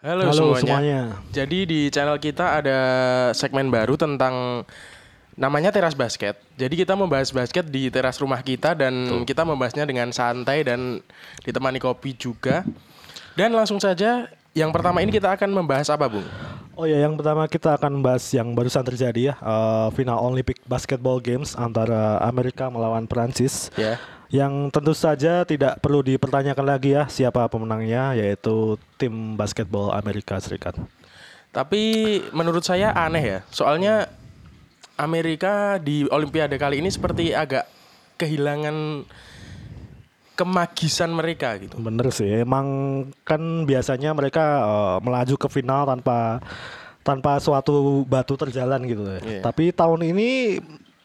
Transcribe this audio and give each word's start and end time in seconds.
Halo, 0.00 0.32
Halo 0.32 0.56
semuanya. 0.56 0.60
semuanya. 0.64 1.00
Jadi 1.28 1.58
di 1.68 1.80
channel 1.92 2.16
kita 2.16 2.64
ada 2.64 2.78
segmen 3.36 3.68
baru 3.68 4.00
tentang 4.00 4.64
namanya 5.36 5.68
teras 5.68 5.92
basket. 5.92 6.40
Jadi 6.56 6.72
kita 6.80 6.96
membahas 6.96 7.28
basket 7.28 7.68
di 7.68 7.92
teras 7.92 8.16
rumah 8.16 8.40
kita 8.40 8.72
dan 8.72 9.24
kita 9.28 9.44
membahasnya 9.44 9.84
dengan 9.84 10.08
santai 10.08 10.64
dan 10.64 11.04
ditemani 11.44 11.76
kopi 11.76 12.16
juga. 12.16 12.64
Dan 13.36 13.52
langsung 13.52 13.76
saja 13.76 14.24
yang 14.56 14.72
pertama 14.72 15.04
ini 15.04 15.12
kita 15.12 15.36
akan 15.36 15.52
membahas 15.52 15.92
apa, 15.92 16.08
Bung? 16.08 16.24
Oh 16.80 16.88
ya, 16.88 16.96
yang 17.04 17.12
pertama 17.20 17.44
kita 17.44 17.76
akan 17.76 18.00
bahas 18.00 18.24
yang 18.32 18.56
barusan 18.56 18.80
terjadi 18.80 19.20
ya, 19.20 19.34
eh, 19.36 19.88
final 19.92 20.16
Olympic 20.16 20.64
Basketball 20.64 21.20
Games 21.20 21.52
antara 21.52 22.16
Amerika 22.24 22.72
melawan 22.72 23.04
Prancis. 23.04 23.68
Ya. 23.76 24.00
Yang 24.30 24.70
tentu 24.70 24.94
saja 24.94 25.42
tidak 25.42 25.82
perlu 25.82 26.06
dipertanyakan 26.06 26.66
lagi 26.66 26.94
ya 26.94 27.10
siapa 27.10 27.50
pemenangnya, 27.50 28.14
yaitu 28.14 28.78
tim 28.94 29.34
basketball 29.34 29.90
Amerika 29.90 30.38
Serikat. 30.38 30.78
Tapi 31.50 31.82
menurut 32.30 32.62
saya 32.62 32.94
aneh 32.94 33.24
ya. 33.26 33.38
Soalnya 33.50 34.06
Amerika 34.94 35.82
di 35.82 36.06
Olimpiade 36.06 36.54
kali 36.62 36.78
ini 36.78 36.86
seperti 36.94 37.34
agak 37.34 37.66
kehilangan 38.22 39.02
kemagisan 40.38 41.10
mereka 41.10 41.58
gitu. 41.58 41.74
Bener 41.82 42.08
sih, 42.14 42.46
emang 42.46 42.66
kan 43.26 43.66
biasanya 43.66 44.14
mereka 44.14 44.44
eh, 44.62 44.96
melaju 45.02 45.34
ke 45.36 45.48
final 45.50 45.84
tanpa 45.90 46.38
tanpa 47.00 47.40
suatu 47.40 48.04
batu 48.06 48.36
terjalan 48.38 48.80
gitu 48.86 49.02
ya. 49.04 49.20
Iya. 49.20 49.40
Tapi 49.42 49.72
tahun 49.74 50.06
ini 50.06 50.60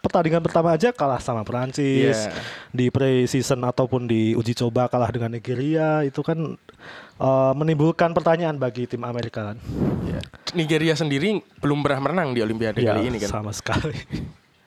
pertandingan 0.05 0.40
pertama 0.40 0.70
aja 0.70 0.90
kalah 0.90 1.18
sama 1.18 1.41
Prancis 1.41 2.14
Iya. 2.16 2.32
di 2.70 2.88
pre-season 2.88 3.58
ataupun 3.59 4.05
di 4.05 4.31
uji 4.31 4.54
coba 4.55 4.86
kalah 4.86 5.09
dengan 5.09 5.34
Nigeria 5.34 6.02
itu 6.02 6.22
kan 6.22 6.54
eh, 7.18 7.54
menimbulkan 7.54 8.12
pertanyaan 8.12 8.55
bagi 8.55 8.86
tim 8.86 9.02
Amerika 9.02 9.50
kan. 9.50 9.58
Ya. 10.06 10.22
Nigeria 10.53 10.94
sendiri 10.94 11.34
belum 11.58 11.81
pernah 11.81 12.06
menang 12.06 12.31
di 12.31 12.39
Olimpiade 12.39 12.78
Ya, 12.78 12.94
kali 12.94 13.09
ini 13.09 13.17
kan. 13.17 13.30
sama 13.34 13.50
sekali. 13.50 13.97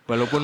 Walaupun 0.05 0.43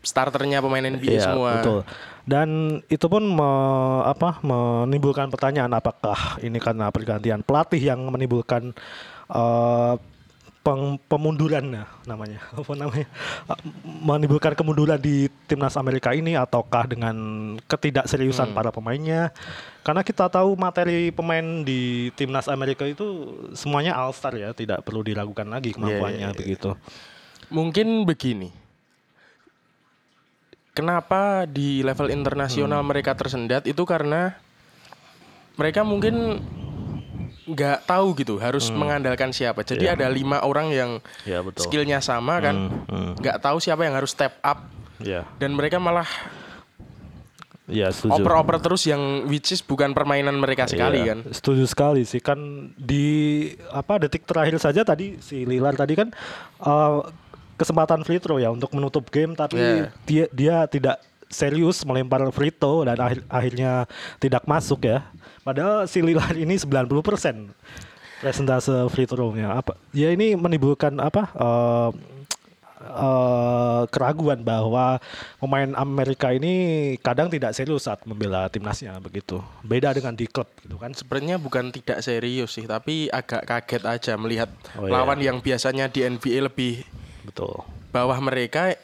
starternya 0.00 0.58
pemain 0.58 0.84
NBA 0.84 1.10
Iya, 1.12 1.22
semua. 1.24 1.50
betul. 1.58 1.80
Dan 2.22 2.48
itu 2.86 3.06
pun 3.06 3.24
me- 3.24 4.04
apa 4.04 4.38
menimbulkan 4.42 5.28
pertanyaan 5.28 5.72
apakah 5.72 6.36
ini 6.40 6.56
karena 6.58 6.88
pergantian 6.88 7.40
pelatih 7.40 7.80
yang 7.80 8.00
menimbulkan 8.04 8.76
eh, 9.28 9.94
peng- 10.68 11.00
pemunduran 11.08 11.64
nah, 11.64 11.88
namanya 12.04 12.44
apa 12.60 12.72
namanya 12.76 13.08
menimbulkan 14.04 14.52
kemunduran 14.52 15.00
di 15.00 15.32
timnas 15.48 15.80
Amerika 15.80 16.12
ini 16.12 16.36
ataukah 16.36 16.84
dengan 16.84 17.16
ketidakseriusan 17.64 18.52
para 18.52 18.68
pemainnya 18.68 19.32
karena 19.80 20.04
kita 20.04 20.28
tahu 20.28 20.60
materi 20.60 21.08
pemain 21.08 21.64
di 21.64 22.12
timnas 22.12 22.52
Amerika 22.52 22.84
itu 22.84 23.32
semuanya 23.56 23.96
all 23.96 24.12
star 24.12 24.36
ya 24.36 24.52
tidak 24.52 24.84
perlu 24.84 25.00
diragukan 25.00 25.48
lagi 25.48 25.72
kemampuannya 25.72 26.28
iya, 26.28 26.36
iya. 26.36 26.36
begitu 26.36 26.76
Mungkin 27.48 28.04
begini. 28.04 28.52
Kenapa 30.76 31.48
di 31.48 31.82
level 31.82 32.12
internasional 32.12 32.84
Hmm. 32.84 32.90
mereka 32.92 33.16
tersendat 33.16 33.66
itu 33.66 33.82
karena 33.82 34.38
mereka 35.58 35.82
mungkin 35.82 36.38
nggak 37.48 37.84
tahu 37.84 38.12
gitu 38.14 38.36
harus 38.36 38.68
mengandalkan 38.70 39.30
siapa. 39.30 39.62
Jadi 39.62 39.84
Hmm. 39.84 39.90
Iya. 39.90 39.98
ada 39.98 40.06
lima 40.08 40.38
orang 40.40 40.68
yang 40.68 40.90
ya 41.24 41.40
betul 41.40 41.64
skillnya 41.64 41.98
sama 41.98 42.38
kan, 42.38 42.56
Hmm, 42.68 42.84
hmm. 42.86 43.12
nggak 43.18 43.38
tahu 43.38 43.56
siapa 43.56 43.82
yang 43.82 43.94
harus 43.94 44.10
step 44.10 44.36
up 44.38 44.68
ya 44.98 45.24
dan 45.36 45.52
mereka 45.52 45.78
malah 45.78 46.06
ya 47.64 47.88
setuju 47.88 48.18
oper-oper 48.18 48.56
terus 48.58 48.82
yang 48.82 48.98
which 49.24 49.48
is 49.50 49.60
bukan 49.60 49.92
permainan 49.92 50.34
mereka 50.34 50.64
sekali 50.64 51.00
Iya, 51.00 51.12
kan. 51.14 51.18
Setuju 51.30 51.64
sekali 51.64 52.02
sih 52.02 52.18
kan 52.18 52.40
di 52.74 53.06
apa 53.68 54.00
detik 54.00 54.24
terakhir 54.24 54.56
saja 54.56 54.82
tadi 54.82 55.16
si 55.18 55.44
Lilar 55.44 55.72
tadi 55.74 55.92
kan 55.92 56.08
eh, 56.58 56.98
kesempatan 57.54 58.02
free 58.02 58.18
throw 58.18 58.36
ya 58.36 58.48
untuk 58.48 58.72
menutup 58.72 59.06
game 59.06 59.32
tapi 59.32 59.56
Iya. 59.56 59.86
dia 60.02 60.24
dia 60.30 60.56
tidak 60.64 60.96
serius 61.28 61.84
melempar 61.84 62.24
free 62.32 62.50
throw 62.50 62.82
dan 62.82 62.96
akhir, 62.98 63.20
akhirnya 63.28 63.84
tidak 64.18 64.44
masuk 64.44 64.84
ya. 64.84 65.04
Padahal 65.44 65.84
si 65.84 66.00
Lilar 66.00 66.36
ini 66.36 66.56
90% 66.56 66.88
presentase 68.18 68.74
free 68.90 69.06
throw-nya 69.06 69.54
apa? 69.54 69.78
Ya 69.94 70.10
ini 70.10 70.34
menimbulkan 70.34 70.98
apa? 70.98 71.30
eh, 71.32 71.90
eh, 72.78 73.82
keraguan 73.88 74.42
bahwa 74.42 74.98
pemain 75.38 75.70
Amerika 75.74 76.30
ini 76.30 76.52
kadang 77.00 77.30
tidak 77.30 77.54
serius 77.54 77.86
saat 77.86 78.02
membela 78.04 78.46
timnasnya 78.48 78.96
begitu. 78.98 79.38
Beda 79.62 79.94
dengan 79.94 80.14
di 80.14 80.26
klub 80.26 80.48
gitu 80.62 80.76
kan. 80.76 80.92
Sebenarnya 80.92 81.38
bukan 81.38 81.70
tidak 81.70 82.02
serius 82.02 82.54
sih, 82.54 82.66
tapi 82.66 83.06
agak 83.08 83.46
kaget 83.46 83.82
aja 83.86 84.12
melihat 84.18 84.50
Oh, 84.76 84.86
iya. 84.86 84.92
lawan 84.98 85.18
yang 85.18 85.38
biasanya 85.38 85.86
di 85.86 86.04
NBA 86.04 86.50
lebih 86.50 86.82
Betul. 87.24 87.62
bawah 87.90 88.18
mereka 88.18 88.74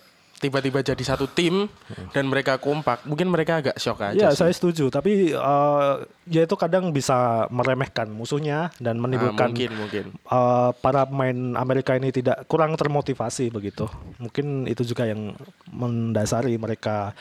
tiba-tiba 0.45 0.85
jadi 0.85 1.01
satu 1.01 1.25
tim 1.25 1.65
dan 2.13 2.29
mereka 2.29 2.61
kompak. 2.61 3.01
Mungkin 3.03 3.27
mereka 3.27 3.59
agak 3.59 3.77
shock 3.77 4.05
aja. 4.05 4.13
Ya, 4.13 4.29
sih. 4.29 4.39
saya 4.39 4.53
setuju. 4.53 4.87
Tapi 4.89 5.33
eh, 5.33 5.95
ya 6.27 6.45
itu 6.45 6.53
kadang 6.55 6.91
bisa 6.91 7.49
meremehkan 7.49 8.07
musuhnya 8.07 8.69
dan 8.77 9.01
Ah, 9.01 9.03
menimbulkan 9.03 9.49
mungkin 9.51 9.73
mungkin. 9.73 10.05
eh, 10.13 10.71
para 10.79 11.03
pemain 11.03 11.33
Amerika 11.57 11.97
ini 11.97 12.13
tidak 12.13 12.45
kurang 12.45 12.77
termotivasi 12.77 13.49
begitu. 13.49 13.89
Mungkin 14.19 14.69
itu 14.69 14.85
juga 14.85 15.05
yang 15.05 15.33
mendasari 15.67 16.55
mereka 16.55 17.17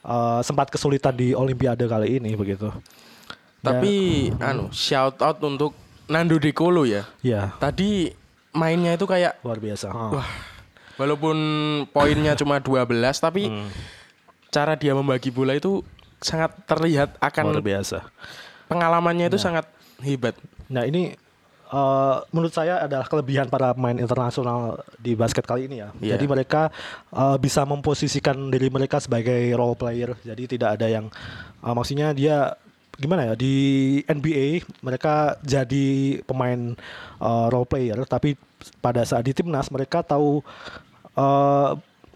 eh, 0.00 0.40
sempat 0.42 0.68
kesulitan 0.68 1.12
di 1.12 1.32
Olimpiade 1.32 1.84
kali 1.84 2.16
ini 2.16 2.36
begitu. 2.36 2.68
Tapi 3.58 4.28
anu 4.38 4.70
shout 4.70 5.18
out 5.18 5.40
untuk 5.40 5.74
Nando 6.06 6.36
De 6.36 6.52
Colo 6.52 6.84
ya. 6.84 7.04
Ya, 7.20 7.52
Tadi 7.56 8.12
mainnya 8.50 8.92
itu 8.92 9.04
kayak 9.04 9.40
luar 9.40 9.58
biasa. 9.58 9.90
wah 9.90 10.30
walaupun 10.98 11.36
poinnya 11.88 12.34
cuma 12.34 12.58
12 12.58 12.84
tapi 13.16 13.46
Hmm. 13.48 13.70
cara 14.50 14.74
dia 14.74 14.92
membagi 14.92 15.30
bola 15.30 15.54
itu 15.54 15.80
sangat 16.18 16.50
terlihat 16.66 17.14
luar 17.16 17.30
akan 17.30 17.44
biasa. 17.62 17.98
pengalamannya 18.66 19.30
itu 19.30 19.38
sangat 19.38 19.64
hebat. 20.02 20.34
Nah 20.66 20.82
ini 20.84 21.14
eh, 21.68 22.16
menurut 22.34 22.50
saya 22.50 22.82
adalah 22.82 23.06
kelebihan 23.06 23.46
para 23.46 23.70
pemain 23.72 23.94
internasional 23.94 24.82
di 24.98 25.14
basket 25.14 25.46
kali 25.46 25.70
ini 25.70 25.84
ya. 25.84 25.88
Iya. 26.00 26.18
Jadi 26.18 26.24
mereka 26.26 26.74
eh, 27.14 27.36
bisa 27.38 27.62
memposisikan 27.62 28.50
diri 28.50 28.66
mereka 28.68 28.98
sebagai 28.98 29.52
role 29.54 29.78
player. 29.78 30.18
Jadi 30.26 30.58
tidak 30.58 30.80
ada 30.80 30.86
yang 30.90 31.06
eh, 31.62 31.74
maksudnya 31.76 32.10
dia 32.12 32.58
gimana 32.98 33.30
ya 33.30 33.34
di 33.38 33.54
NBA 34.10 34.66
mereka 34.82 35.38
jadi 35.46 36.18
pemain 36.26 36.74
eh, 37.22 37.46
role 37.52 37.68
player, 37.68 38.02
tapi 38.10 38.34
pada 38.82 39.06
saat 39.06 39.22
di 39.22 39.30
timnas 39.30 39.70
mereka 39.70 40.02
tahu 40.02 40.42
eh, 41.18 41.70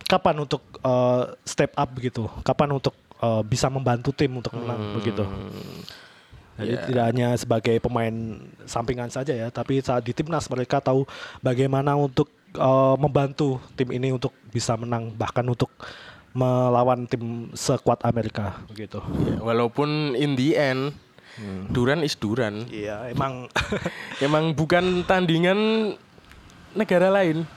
kapan 0.07 0.37
untuk 0.39 0.63
eh, 0.79 1.23
step 1.43 1.75
up 1.75 1.91
begitu, 1.91 2.31
kapan 2.47 2.79
untuk 2.79 2.95
eh, 3.19 3.43
bisa 3.43 3.67
membantu 3.67 4.15
tim 4.15 4.39
untuk 4.39 4.55
menang 4.55 4.97
begitu. 4.97 5.27
Jadi 6.53 6.75
Ya. 6.77 6.85
tidak 6.85 7.05
hanya 7.09 7.29
sebagai 7.35 7.81
pemain 7.81 8.12
sampingan 8.69 9.09
saja 9.09 9.33
ya, 9.33 9.49
tapi 9.49 9.81
saat 9.81 10.05
di 10.05 10.12
timnas 10.12 10.47
mereka 10.53 10.85
tahu 10.85 11.09
bagaimana 11.41 11.97
untuk 11.97 12.29
eh, 12.55 12.97
membantu 13.01 13.59
tim 13.75 13.89
ini 13.91 14.12
untuk 14.12 14.31
bisa 14.53 14.77
menang, 14.77 15.11
bahkan 15.17 15.43
untuk 15.49 15.73
melawan 16.33 17.05
tim 17.05 17.53
sekuat 17.53 18.05
Amerika 18.05 18.57
begitu. 18.69 19.01
Ya, 19.29 19.41
walaupun 19.41 20.17
in 20.17 20.33
the 20.37 20.57
end 20.57 20.93
Duran 21.73 22.05
is 22.05 22.12
Duran. 22.12 22.69
Iya, 22.69 23.09
emang 23.09 23.49
Emang 24.25 24.53
bukan 24.53 25.01
tandingan 25.09 25.57
negara 26.77 27.09
lain. 27.09 27.49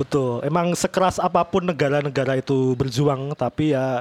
Betul. 0.00 0.40
Emang 0.40 0.72
sekeras 0.72 1.20
apa 1.20 1.44
pun 1.44 1.60
negara-negara 1.62 2.34
itu 2.34 2.72
berjuang, 2.72 3.36
tapi 3.36 3.70
ya 3.70 4.00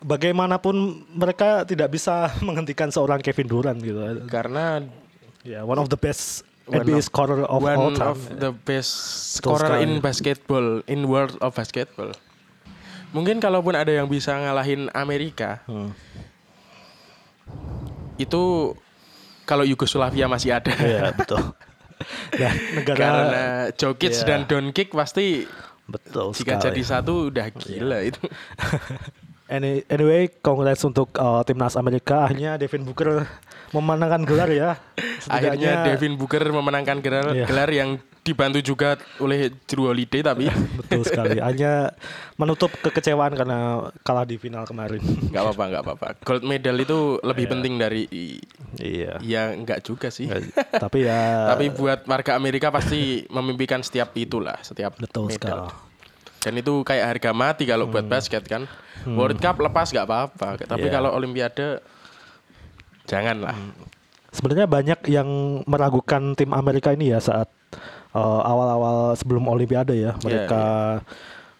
bagaimanapun 0.00 0.76
mereka 1.10 1.66
tidak 1.66 1.90
bisa 1.90 2.30
menghentikan 2.46 2.88
seorang 2.88 3.18
Kevin 3.18 3.46
Durant 3.46 3.78
gitu. 3.78 3.98
Karena 4.26 4.86
Ya, 5.40 5.64
one 5.64 5.80
of 5.80 5.88
the 5.88 5.96
best 5.96 6.44
One 6.68 6.84
NBA 6.84 7.00
of- 7.00 7.08
scorer 7.08 7.48
of 7.48 7.64
one 7.64 7.72
all 7.74 7.96
time. 7.96 8.12
of 8.12 8.20
the 8.36 8.52
best 8.52 8.92
scorer 9.34 9.80
in 9.80 9.98
basketball, 9.98 10.84
in 10.84 11.08
world 11.08 11.32
of 11.40 11.56
basketball. 11.56 12.12
Mungkin 13.10 13.40
kalaupun 13.40 13.72
ada 13.72 13.88
yang 13.88 14.04
bisa 14.04 14.36
ngalahin 14.36 14.92
Amerika, 14.92 15.64
Hmm. 15.64 15.96
itu 18.20 18.76
kalau 19.42 19.64
Yugoslavia 19.64 20.28
masih 20.28 20.54
ada. 20.54 20.70
Iya, 20.76 21.10
betul. 21.16 21.40
Dan 22.30 22.54
negara 22.76 22.96
Karena 22.98 23.44
Jokic 23.72 24.12
Iya. 24.12 24.24
dan 24.24 24.40
Doncic 24.44 24.88
pasti 24.90 25.44
betul 25.84 26.30
jika 26.32 26.56
sekali. 26.56 26.64
jadi 26.66 26.82
satu 26.82 27.28
udah 27.28 27.46
gila 27.50 27.98
itu. 28.00 28.22
Any- 29.50 29.82
anyway, 29.86 30.30
congrats 30.30 30.82
untuk 30.82 31.10
uh, 31.14 31.42
timnas 31.42 31.74
Amerika. 31.74 32.22
Akhirnya 32.24 32.54
Devin 32.54 32.86
Booker 32.86 33.26
memenangkan 33.70 34.22
gelar 34.22 34.46
ya. 34.46 34.78
Akhirnya 35.26 35.82
Devin 35.84 36.14
Booker 36.14 36.46
memenangkan 36.46 37.02
gelar, 37.02 37.34
Iya. 37.34 37.46
gelar 37.46 37.66
yang 37.68 37.98
dibantu 38.20 38.60
juga 38.60 38.94
oleh 39.16 39.48
Drew 39.64 39.86
Holiday 39.86 40.20
tapi 40.20 40.44
betul 40.78 41.02
sekali. 41.02 41.40
Hanya 41.40 41.96
menutup 42.34 42.68
kekecewaan 42.74 43.32
karena 43.32 43.58
kalah 44.00 44.22
di 44.22 44.36
final 44.36 44.62
kemarin. 44.62 45.00
nggak 45.00 45.40
apa-apa 45.40 45.64
nggak 45.66 45.82
apa-apa. 45.82 46.06
Gold 46.20 46.44
medal 46.44 46.76
itu 46.76 46.98
lebih 47.20 47.44
Iya. 47.44 47.50
penting 47.50 47.72
dari 47.76 48.02
Iya. 48.76 49.12
Ya 49.20 49.42
enggak 49.50 49.80
juga 49.82 50.08
sih. 50.08 50.28
Nggak- 50.28 50.52
tapi 50.78 51.04
ya 51.04 51.20
Tapi 51.52 51.70
buat 51.70 52.04
warga 52.04 52.32
Amerika 52.34 52.68
pasti 52.68 53.00
memimpikan 53.26 53.80
setiap 53.80 54.12
itulah, 54.14 54.60
setiap 54.60 54.94
betul 54.96 55.26
medal. 55.26 55.66
sekali. 55.66 55.88
Dan 56.40 56.56
itu 56.56 56.72
kayak 56.80 57.04
harga 57.10 57.30
mati 57.32 57.64
kalau 57.64 57.84
buat 57.86 58.04
basket 58.06 58.44
kan. 58.44 58.64
World 59.02 59.36
Cup 59.38 59.56
lepas 59.58 59.88
nggak 59.88 60.04
apa-apa, 60.04 60.48
tapi 60.62 60.86
Iya. 60.86 60.92
kalau 60.94 61.12
Olimpiade 61.12 61.80
janganlah. 63.04 63.56
Sebenarnya 64.30 64.64
banyak 64.64 65.00
yang 65.06 65.28
meragukan 65.64 66.32
tim 66.34 66.52
Amerika 66.52 66.92
ini 66.92 67.10
ya 67.10 67.18
saat 67.18 67.48
uh, 68.14 68.40
awal-awal 68.44 69.14
sebelum 69.16 69.48
Olimpiade 69.48 69.94
ya. 69.98 70.12
Mereka 70.22 70.64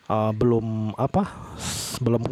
uh, 0.09 0.33
belum 0.35 0.97
apa? 0.97 1.27
belum 2.01 2.25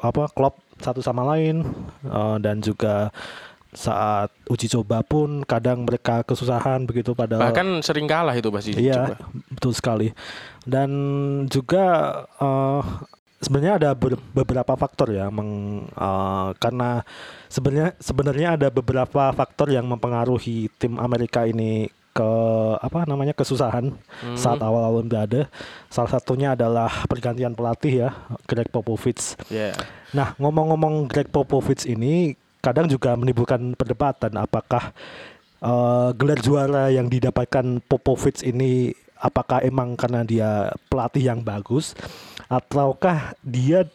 apa 0.00 0.24
klop 0.32 0.56
satu 0.80 1.04
sama 1.04 1.22
lain 1.36 1.68
uh, 2.08 2.40
dan 2.40 2.64
juga 2.64 3.12
saat 3.72 4.28
uji 4.52 4.68
coba 4.68 5.00
pun 5.00 5.40
kadang 5.48 5.88
mereka 5.88 6.20
kesusahan 6.28 6.84
begitu 6.84 7.16
pada 7.16 7.40
Bahkan 7.40 7.80
sering 7.80 8.04
kalah 8.04 8.36
itu 8.36 8.52
pasti. 8.52 8.76
Iya, 8.76 9.16
coba. 9.16 9.16
betul 9.48 9.72
sekali. 9.72 10.08
Dan 10.68 10.90
juga 11.48 11.84
eh, 12.36 12.82
sebenarnya 13.40 13.80
ada 13.80 13.90
ber- 13.96 14.20
beberapa 14.36 14.76
faktor 14.76 15.16
ya, 15.16 15.32
meng, 15.32 15.82
eh, 15.88 16.48
karena 16.60 17.00
sebenarnya 17.48 17.96
sebenarnya 17.96 18.48
ada 18.60 18.68
beberapa 18.68 19.32
faktor 19.32 19.72
yang 19.72 19.88
mempengaruhi 19.88 20.68
tim 20.76 21.00
Amerika 21.00 21.48
ini 21.48 21.88
ke 22.12 22.30
apa 22.76 23.08
namanya 23.08 23.32
kesusahan 23.32 23.96
saat 24.36 24.60
awal 24.60 25.00
Olimpiade. 25.00 25.48
Salah 25.88 26.12
satunya 26.12 26.52
adalah 26.52 27.08
pergantian 27.08 27.56
pelatih 27.56 28.06
ya, 28.06 28.10
Greg 28.44 28.68
Popovich. 28.68 29.36
Iya. 29.48 29.72
Nah, 30.12 30.36
ngomong-ngomong 30.36 31.08
Greg 31.08 31.32
Popovich 31.32 31.88
ini 31.88 32.36
kadang 32.60 32.86
juga 32.86 33.16
menimbulkan 33.16 33.74
perdebatan 33.74 34.38
apakah 34.38 34.92
eh, 35.58 36.08
gelar 36.14 36.38
juara 36.38 36.84
yang 36.92 37.08
didapatkan 37.08 37.80
Popovich 37.88 38.44
ini 38.44 38.92
apakah 39.18 39.64
emang 39.64 39.94
karena 39.94 40.22
dia 40.22 40.50
pelatih 40.90 41.32
yang 41.32 41.40
bagus 41.40 41.94
ataukah 42.50 43.38
dia 43.40 43.86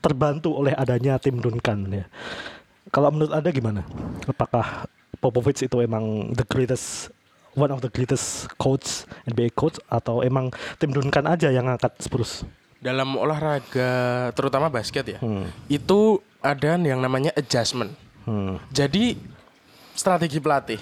terbantu 0.00 0.56
oleh 0.58 0.72
adanya 0.74 1.20
tim 1.20 1.38
Duncan 1.38 1.86
ya. 1.92 2.06
Kalau 2.88 3.12
menurut 3.12 3.36
Anda 3.36 3.52
gimana? 3.52 3.84
Apakah 4.24 4.88
Popovich 5.18 5.60
itu 5.66 5.76
emang 5.82 6.32
the 6.32 6.46
greatest 6.46 7.12
one 7.58 7.74
of 7.74 7.82
the 7.82 7.90
greatest 7.90 8.46
coach 8.56 9.04
NBA 9.26 9.52
coach 9.58 9.82
atau 9.90 10.22
emang 10.22 10.54
tim 10.78 10.94
Duncan 10.94 11.26
aja 11.26 11.50
yang 11.50 11.66
ngangkat 11.66 11.98
Spurs? 11.98 12.46
Dalam 12.78 13.18
olahraga 13.18 14.30
terutama 14.38 14.70
basket 14.70 15.18
ya. 15.18 15.18
Hmm. 15.18 15.50
Itu 15.66 16.22
ada 16.38 16.78
yang 16.78 17.02
namanya 17.02 17.34
adjustment. 17.34 17.90
Hmm. 18.22 18.62
Jadi 18.70 19.18
strategi 19.98 20.38
pelatih 20.38 20.78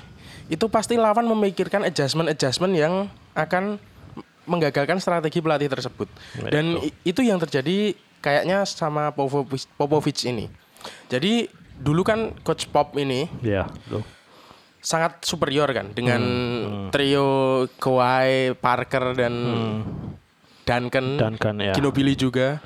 itu 0.47 0.67
pasti 0.71 0.95
lawan 0.95 1.27
memikirkan 1.27 1.83
adjustment-adjustment 1.89 2.73
yang 2.77 3.11
akan 3.35 3.81
menggagalkan 4.47 5.03
strategi 5.03 5.43
pelatih 5.43 5.67
tersebut. 5.67 6.07
Ya, 6.39 6.61
Dan 6.61 6.79
itu 7.03 7.21
yang 7.25 7.43
terjadi 7.43 7.99
kayaknya 8.23 8.63
sama 8.63 9.11
Popovich, 9.11 9.67
Popovich 9.75 10.23
ini. 10.23 10.47
Jadi 11.11 11.51
dulu 11.77 12.07
kan 12.07 12.33
coach 12.47 12.71
Pop 12.71 12.95
ini 12.97 13.29
Ya. 13.43 13.67
Sangat 14.87 15.19
superior 15.27 15.67
kan 15.75 15.91
dengan 15.91 16.23
Hmm, 16.23 16.95
trio 16.95 17.67
Kawhi, 17.75 18.55
Parker 18.55 19.19
dan 19.19 19.35
Duncan, 20.63 21.19
Duncan, 21.19 21.59
ya. 21.59 21.75
Ginobili 21.75 22.15
juga. 22.15 22.63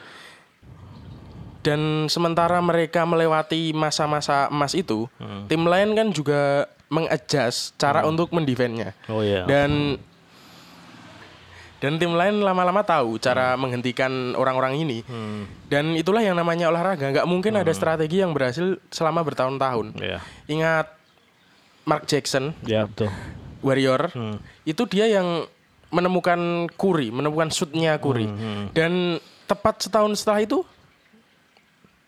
Dan 1.61 2.09
sementara 2.09 2.57
mereka 2.61 3.05
melewati 3.05 3.73
masa-masa 3.73 4.49
emas 4.49 4.73
itu, 4.73 5.09
Hmm. 5.17 5.45
tim 5.49 5.65
lain 5.65 5.93
kan 5.93 6.09
juga 6.13 6.69
mengadjust 6.89 7.77
cara 7.77 8.05
untuk 8.05 8.33
mendefendnya. 8.33 8.93
Oh 9.09 9.21
iya. 9.25 9.45
Dan 9.45 9.97
dan 11.81 11.97
tim 11.97 12.13
lain 12.13 12.45
lama-lama 12.45 12.85
tahu 12.85 13.17
cara 13.17 13.57
menghentikan 13.57 14.37
orang-orang 14.37 14.77
ini. 14.77 15.01
Hmm. 15.09 15.49
Dan 15.69 15.97
itulah 15.97 16.21
yang 16.21 16.37
namanya 16.37 16.69
olahraga. 16.69 17.09
Nggak 17.09 17.29
mungkin 17.29 17.57
ada 17.57 17.73
strategi 17.73 18.21
yang 18.21 18.37
berhasil 18.37 18.77
selama 18.93 19.25
bertahun-tahun. 19.25 19.97
Ya. 19.97 20.21
Ingat 20.45 21.00
Mark 21.91 22.07
Jackson, 22.07 22.55
Ya, 22.63 22.87
betul. 22.87 23.11
Warrior, 23.61 24.09
Hmm. 24.11 24.39
itu 24.63 24.87
dia 24.87 25.11
yang 25.11 25.45
menemukan 25.91 26.39
Curry, 26.73 27.11
menemukan 27.11 27.51
shootnya 27.51 27.99
Curry. 27.99 28.25
Hmm, 28.25 28.71
Dan 28.71 29.19
tepat 29.45 29.83
setahun 29.83 30.15
setelah 30.17 30.41
itu, 30.41 30.63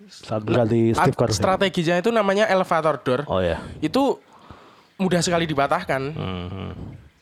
Saat 0.04 0.42
berganti 0.42 0.92
Steve 0.92 1.14
Kerr. 1.14 1.30
strateginya 1.30 1.96
itu 1.96 2.10
namanya 2.10 2.46
elevator 2.46 2.98
door. 2.98 3.20
Oh 3.26 3.38
ya. 3.38 3.58
Itu 3.78 4.18
mudah 4.96 5.18
sekali 5.18 5.46
dipatahkan. 5.46 6.02
Hmm, 6.10 6.46
hmm. 6.46 6.70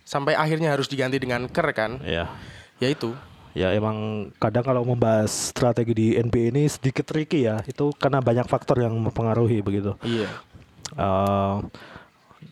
Sampai 0.03 0.35
akhirnya 0.35 0.69
harus 0.71 0.85
diganti 0.85 1.17
dengan 1.17 1.47
Kerr 1.47 1.71
kan. 1.71 2.01
Ya. 2.03 2.29
Ya 2.77 2.89
itu. 2.89 3.13
Ya 3.53 3.75
emang 3.75 4.31
kadang 4.37 4.63
kalau 4.63 4.83
membahas 4.83 5.29
strategi 5.51 5.93
di 5.93 6.07
NBA 6.15 6.51
ini 6.51 6.65
sedikit 6.67 7.05
tricky 7.05 7.45
ya. 7.45 7.61
Itu 7.63 7.93
karena 7.93 8.19
banyak 8.19 8.47
faktor 8.47 8.81
yang 8.81 8.97
mempengaruhi 8.97 9.61
begitu. 9.61 9.95
Iya. 10.01 10.29
Eh, 10.91 11.57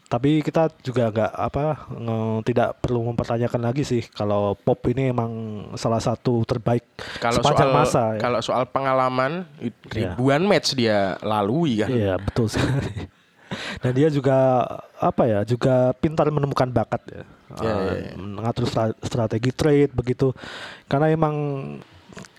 tapi 0.04 0.40
kita 0.40 0.72
juga 0.80 1.08
nggak 1.08 1.32
apa 1.32 1.64
nge- 1.90 2.40
tidak 2.42 2.76
perlu 2.78 3.04
mempertanyakan 3.06 3.60
lagi 3.62 3.82
sih 3.82 4.02
kalau 4.06 4.52
Pop 4.54 4.80
ini 4.86 5.08
emang 5.08 5.32
salah 5.74 5.98
satu 5.98 6.44
terbaik 6.44 6.84
Kalau 7.18 7.36
sepanjang 7.36 7.66
soal 7.66 7.76
masa 7.76 8.02
ya. 8.10 8.20
kalau 8.20 8.40
soal 8.40 8.64
pengalaman 8.64 9.44
Iya. 9.58 9.72
ribuan 10.12 10.44
match 10.44 10.72
dia 10.72 11.16
lalui 11.20 11.78
kan. 11.78 11.88
Iya 11.88 12.16
betul 12.16 12.48
sekali. 12.48 13.08
Dan 13.80 13.92
dia 13.92 14.08
juga 14.08 14.60
apa 14.94 15.24
ya 15.24 15.40
juga 15.42 15.92
pintar 15.94 16.28
menemukan 16.28 16.68
bakat 16.68 17.00
ya, 17.06 17.22
Iya, 17.54 17.64
Eh, 17.64 17.80
iya, 17.80 17.92
iya. 17.98 18.12
mengatur 18.14 18.64
stra- 18.64 18.96
strategi 18.98 19.48
trade 19.50 19.88
begitu. 19.90 20.36
Karena 20.84 21.08
emang 21.08 21.36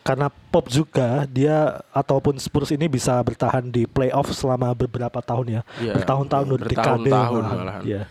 karena 0.01 0.27
Pop 0.49 0.65
juga 0.65 1.23
dia 1.25 1.79
ataupun 1.89 2.35
Spurs 2.35 2.69
ini 2.69 2.85
bisa 2.85 3.19
bertahan 3.19 3.61
di 3.63 3.83
playoff 3.83 4.31
selama 4.31 4.71
beberapa 4.71 5.19
tahun 5.19 5.59
ya, 5.59 5.61
Iya, 5.77 5.93
bertahun-tahun 5.95 6.45
dekade 6.49 6.63
bertahun-tahun 6.65 7.43
malahan. 7.43 7.59
malahan. 7.59 7.81
Iya, 7.83 8.01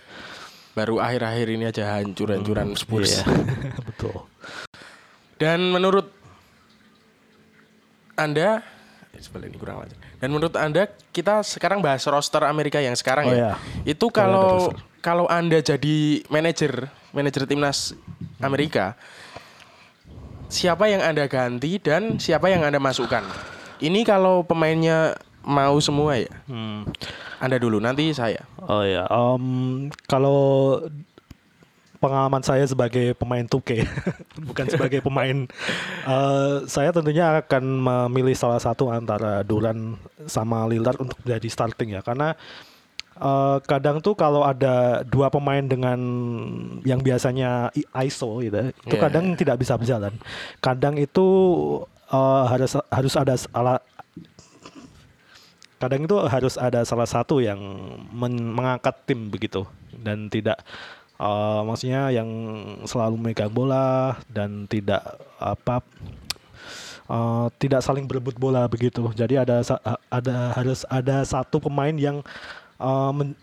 Baru 0.72 1.02
akhir-akhir 1.02 1.46
ini 1.50 1.64
aja 1.66 1.84
hancur-hancuran 1.96 2.72
Spurs. 2.72 3.18
iya. 3.18 3.24
betul. 3.88 4.14
Dan 5.34 5.68
menurut 5.68 6.06
Anda 8.14 8.62
eh, 9.14 9.18
sebelah 9.18 9.46
ini 9.46 9.56
kurang 9.56 9.82
lanjut. 9.82 9.98
Dan 10.18 10.28
menurut 10.30 10.54
Anda 10.54 10.82
kita 11.10 11.42
sekarang 11.42 11.78
bahas 11.78 12.02
roster 12.04 12.42
Amerika 12.44 12.78
yang 12.78 12.94
sekarang 12.94 13.30
Oh, 13.30 13.34
ya. 13.34 13.36
iya. 13.36 13.50
Itu 13.84 14.10
Kalau 14.10 14.74
kalau 14.98 15.26
Anda 15.26 15.58
jadi 15.58 16.26
manajer, 16.26 16.90
manajer 17.10 17.46
timnas 17.46 17.94
Amerika, 18.38 18.98
siapa 20.48 20.88
yang 20.88 21.04
Anda 21.04 21.28
ganti 21.28 21.76
dan 21.78 22.16
siapa 22.16 22.48
yang 22.48 22.64
Anda 22.64 22.80
masukkan? 22.80 23.22
Ini 23.78 24.02
kalau 24.02 24.42
pemainnya 24.42 25.14
mau 25.46 25.78
semua 25.78 26.18
ya. 26.18 26.32
Hmm. 26.50 26.88
Anda 27.38 27.56
dulu, 27.62 27.78
nanti 27.78 28.10
saya. 28.10 28.42
Oh 28.66 28.82
ya, 28.82 29.06
em, 29.06 29.86
kalau 30.10 30.82
pengalaman 32.02 32.42
saya 32.42 32.66
sebagai 32.66 33.14
pemain 33.14 33.46
2K, 33.46 33.86
bukan 34.48 34.66
sebagai 34.66 34.98
pemain, 35.02 35.46
eh, 36.14 36.56
saya 36.66 36.90
tentunya 36.90 37.38
akan 37.38 37.64
memilih 38.10 38.34
salah 38.34 38.58
satu 38.58 38.90
antara 38.90 39.46
Duran 39.46 39.94
sama 40.26 40.66
Lillard 40.66 40.98
untuk 40.98 41.18
jadi 41.22 41.46
starting 41.46 41.94
ya, 41.94 42.02
karena 42.02 42.34
eh, 43.18 43.58
kadang 43.66 43.98
tuh 43.98 44.14
kalau 44.14 44.46
ada 44.46 45.02
dua 45.02 45.28
pemain 45.28 45.60
dengan 45.60 45.98
yang 46.86 47.02
biasanya 47.02 47.68
ISO 47.98 48.40
gitu, 48.40 48.70
itu 48.70 48.94
Iya, 48.96 49.02
kadang 49.02 49.34
tidak 49.34 49.58
bisa 49.60 49.74
berjalan. 49.74 50.14
Kadang 50.62 50.94
itu 50.96 51.26
eh, 52.08 52.42
harus 52.48 52.72
harus 52.88 53.14
ada 53.18 53.34
salah 53.34 53.78
kadang 55.78 56.10
itu 56.10 56.16
harus 56.26 56.58
ada 56.58 56.82
salah 56.82 57.06
satu 57.06 57.38
yang 57.38 57.58
men- 58.10 58.50
mengangkat 58.54 58.94
tim 59.06 59.30
begitu. 59.30 59.62
Dan 59.94 60.30
tidak 60.30 60.58
eh, 61.18 61.60
maksudnya 61.66 62.10
yang 62.14 62.28
selalu 62.86 63.18
megang 63.18 63.50
bola 63.50 64.18
dan 64.30 64.66
tidak 64.70 65.02
apa 65.38 65.82
eh, 67.10 67.46
tidak 67.62 67.80
saling 67.82 68.06
berebut 68.10 68.34
bola 68.38 68.66
begitu. 68.66 69.06
Jadi 69.14 69.38
ada 69.38 69.62
ada 70.10 70.36
harus 70.54 70.82
ada 70.90 71.22
satu 71.26 71.58
pemain 71.62 71.94
yang 71.94 72.22
eh, 72.78 73.12
men- 73.14 73.38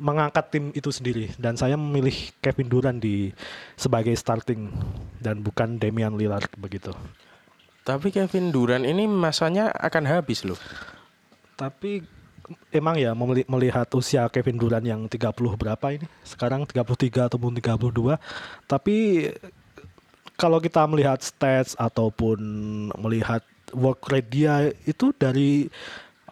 mengangkat 0.00 0.46
tim 0.48 0.64
itu 0.72 0.88
sendiri 0.88 1.28
dan 1.36 1.58
saya 1.58 1.76
memilih 1.76 2.14
Kevin 2.40 2.68
Durant 2.72 2.98
di 3.02 3.34
sebagai 3.76 4.16
starting 4.16 4.72
dan 5.20 5.44
bukan 5.44 5.76
Damian 5.76 6.16
Lillard 6.16 6.48
begitu 6.56 6.94
Tapi 7.84 8.12
Kevin 8.12 8.52
Durant 8.52 8.84
ini 8.84 9.08
masanya 9.08 9.72
akan 9.72 10.04
habis 10.04 10.44
loh. 10.44 10.60
Tapi 11.56 12.04
emang 12.70 13.00
ya 13.00 13.16
melihat 13.48 13.88
usia 13.96 14.28
Kevin 14.28 14.60
Durant 14.60 14.84
yang 14.84 15.08
30 15.08 15.32
berapa 15.56 15.86
ini? 15.90 16.06
Sekarang 16.22 16.68
33 16.68 17.32
ataupun 17.32 17.56
32. 17.56 18.20
Tapi 18.68 18.96
kalau 20.40 20.56
kita 20.56 20.84
melihat 20.88 21.20
stats 21.20 21.76
ataupun 21.76 22.38
melihat 22.96 23.44
work 23.76 24.08
rate 24.08 24.30
dia 24.32 24.72
itu 24.88 25.12
dari 25.14 25.68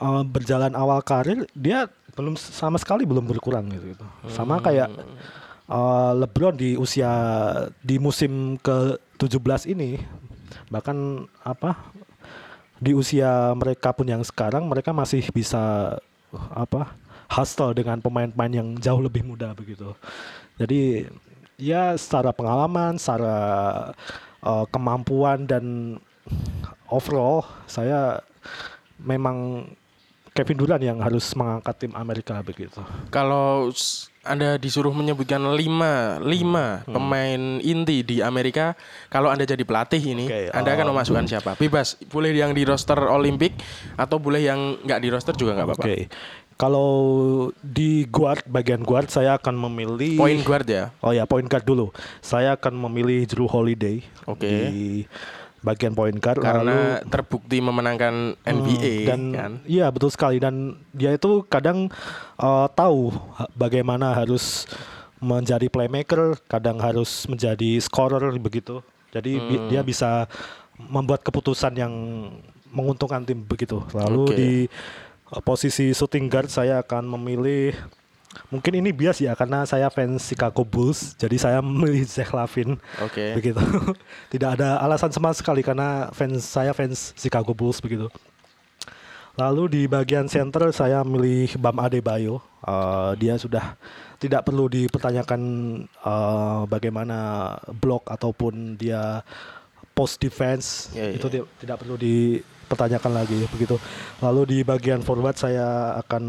uh, 0.00 0.25
berjalan 0.25 0.73
awal 0.73 1.04
karir 1.04 1.45
dia 1.52 1.87
belum 2.18 2.34
sama 2.34 2.82
sekali 2.82 3.06
belum 3.06 3.30
berkurang 3.30 3.70
gitu, 3.70 3.94
gitu. 3.94 4.04
sama 4.34 4.58
kayak 4.58 4.90
uh, 5.70 6.12
LeBron 6.18 6.58
di 6.58 6.75
usia 6.75 7.10
di 7.78 8.02
musim 8.02 8.58
ke 8.58 8.98
17 9.22 9.70
ini 9.70 10.02
bahkan 10.66 11.25
apa 11.46 11.78
di 12.82 12.94
usia 12.94 13.54
mereka 13.54 13.94
pun 13.94 14.06
yang 14.06 14.22
sekarang 14.26 14.66
mereka 14.66 14.90
masih 14.90 15.22
bisa 15.30 15.94
apa 16.50 16.94
hustle 17.30 17.75
dengan 17.75 18.02
pemain-pemain 18.02 18.52
yang 18.52 18.68
jauh 18.82 18.98
lebih 18.98 19.22
muda 19.22 19.54
begitu 19.54 19.94
jadi 20.58 21.06
ya 21.58 21.94
secara 21.98 22.34
pengalaman 22.34 22.98
secara 22.98 23.37
uh, 24.42 24.64
kemampuan 24.70 25.44
dan 25.44 25.96
overall 26.88 27.44
saya 27.66 28.22
memang 28.98 29.68
Kevin 30.38 30.54
Durant 30.54 30.78
yang 30.78 31.02
harus 31.02 31.35
mengangkat 31.35 31.75
tim 31.83 31.92
Amerika 31.99 32.38
begitu. 32.47 32.78
Kalau 33.11 33.75
anda 34.23 34.54
disuruh 34.54 34.95
menyebutkan 34.95 35.42
lima 35.59 36.23
lima 36.23 36.87
pemain 36.87 37.59
inti 37.59 38.07
di 38.07 38.23
Amerika, 38.23 38.78
kalau 39.11 39.35
anda 39.35 39.42
jadi 39.42 39.66
pelatih 39.66 39.99
ini, 39.99 40.30
Oke, 40.30 40.54
anda 40.54 40.71
akan 40.78 40.87
um, 40.87 40.90
memasukkan 40.95 41.26
siapa? 41.26 41.59
Bebas, 41.59 41.99
boleh 42.07 42.30
yang 42.38 42.54
di 42.54 42.62
roster 42.62 43.02
Olimpik 43.11 43.59
atau 43.99 44.23
boleh 44.23 44.47
yang 44.47 44.78
nggak 44.87 45.00
di 45.02 45.09
roster 45.11 45.35
juga 45.35 45.59
nggak 45.59 45.66
apa-apa. 45.75 45.83
Oke. 45.83 45.99
Kalau 46.59 46.90
di 47.62 48.02
guard 48.11 48.42
bagian 48.50 48.83
guard 48.83 49.07
saya 49.14 49.38
akan 49.38 49.54
memilih 49.71 50.18
Point 50.18 50.42
guard 50.42 50.66
ya. 50.66 50.90
Oh 50.99 51.14
ya, 51.14 51.23
point 51.23 51.47
guard 51.47 51.62
dulu. 51.62 51.95
Saya 52.18 52.59
akan 52.59 52.75
memilih 52.90 53.30
Drew 53.30 53.47
Holiday 53.47 54.02
Oke. 54.26 54.42
di 54.42 55.07
bagian 55.60 55.90
point 55.90 56.14
guard 56.14 56.38
Karena 56.38 56.62
lalu 56.62 56.78
terbukti 57.06 57.58
memenangkan 57.58 58.14
Hmm, 58.36 58.50
NBA 58.56 58.94
dan 59.04 59.20
kan. 59.30 59.52
iya 59.64 59.90
betul 59.90 60.08
sekali 60.08 60.38
dan 60.38 60.54
dia 60.90 61.12
itu 61.12 61.42
kadang 61.44 61.90
eh, 62.36 62.66
tahu 62.72 63.10
bagaimana 63.52 64.12
harus 64.12 64.70
menjadi 65.18 65.66
playmaker, 65.66 66.38
kadang 66.46 66.78
harus 66.78 67.26
menjadi 67.26 67.78
scorer 67.78 68.22
begitu. 68.38 68.78
Jadi 69.10 69.34
bi- 69.36 69.58
Hmm. 69.58 69.68
dia 69.68 69.82
bisa 69.82 70.30
membuat 70.78 71.20
keputusan 71.20 71.74
yang 71.74 71.90
menguntungkan 72.68 73.24
tim 73.24 73.40
begitu. 73.40 73.82
Lalu 73.90 74.22
Oke. 74.24 74.34
di 74.34 74.50
eh, 75.28 75.42
posisi 75.42 75.90
shooting 75.90 76.30
guard 76.30 76.46
saya 76.46 76.78
akan 76.78 77.18
memilih 77.18 77.74
mungkin 78.49 78.78
ini 78.78 78.90
bias 78.90 79.18
ya 79.18 79.35
karena 79.35 79.66
saya 79.66 79.90
fans 79.90 80.23
Chicago 80.23 80.62
Bulls, 80.62 81.18
jadi 81.18 81.37
saya 81.37 81.59
memilih 81.59 82.07
Zach 82.07 82.30
Lavin 82.30 82.78
Oke. 83.02 83.35
begitu. 83.35 83.59
Tidak 84.33 84.50
ada 84.54 84.78
alasan 84.78 85.11
sama 85.11 85.35
sekali 85.35 85.61
karena 85.61 86.09
fans 86.11 86.42
saya 86.42 86.71
fans 86.73 87.12
Chicago 87.14 87.52
Bulls 87.52 87.83
begitu. 87.83 88.07
Lalu 89.38 89.62
di 89.71 89.83
bagian 89.87 90.26
center 90.26 90.66
saya 90.75 91.07
milih 91.07 91.54
Bam 91.59 91.78
Adebayo. 91.78 92.42
Eh, 92.59 93.12
dia 93.23 93.38
sudah 93.38 93.78
tidak 94.18 94.42
perlu 94.42 94.66
dipertanyakan 94.66 95.40
eh, 95.87 96.61
bagaimana 96.66 97.18
block 97.71 98.11
ataupun 98.11 98.75
dia 98.75 99.23
post 99.95 100.18
defense 100.18 100.90
Iya, 100.90 101.14
itu 101.14 101.26
ti- 101.30 101.47
tidak 101.62 101.87
perlu 101.87 101.95
dipertanyakan 101.95 103.12
lagi 103.14 103.47
begitu. 103.47 103.78
Lalu 104.18 104.42
di 104.42 104.59
bagian 104.66 105.07
forward 105.07 105.38
saya 105.38 105.95
akan 106.02 106.23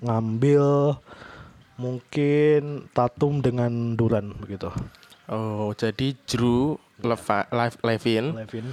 mengambil 0.00 0.94
mungkin 1.74 2.86
Tatum 2.90 3.38
dengan 3.38 3.94
Duran 3.94 4.34
begitu. 4.36 4.70
Oh, 5.28 5.70
jadi 5.76 6.16
Drew, 6.24 6.74
Leva, 6.98 7.44
Lev- 7.48 7.82
Levin, 7.84 8.24
Levin. 8.34 8.66